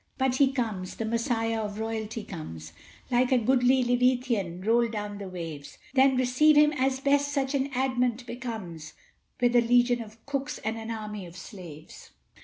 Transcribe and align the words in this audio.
But 0.17 0.37
he 0.37 0.51
comes! 0.51 0.95
the 0.95 1.05
Messiah 1.05 1.61
of 1.61 1.77
royalty 1.77 2.23
comes! 2.23 2.73
Like 3.11 3.31
a 3.31 3.37
goodly 3.37 3.83
leviathan 3.83 4.61
rolled 4.61 4.93
from 4.95 5.19
the 5.19 5.27
waves! 5.29 5.77
Then 5.93 6.17
receive 6.17 6.55
him 6.57 6.73
as 6.73 6.99
best 6.99 7.31
such 7.31 7.53
an 7.53 7.69
advent 7.71 8.25
becomes, 8.25 8.95
With 9.39 9.55
a 9.55 9.61
legion 9.61 10.01
of 10.01 10.25
cooks, 10.25 10.57
and 10.57 10.75
an 10.77 10.89
army 10.89 11.27
of 11.27 11.37
slaves! 11.37 12.13